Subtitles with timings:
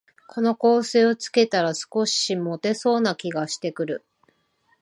[0.27, 4.03] この香水をつけたら、少しもてそうな気がしてくる